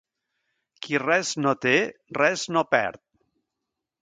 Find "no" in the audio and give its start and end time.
1.43-1.53, 2.57-2.65